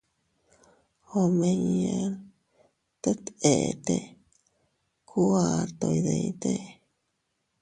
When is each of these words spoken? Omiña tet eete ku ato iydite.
Omiña 1.21 1.97
tet 3.01 3.23
eete 3.53 3.97
ku 5.09 5.21
ato 5.57 5.87
iydite. 5.97 6.53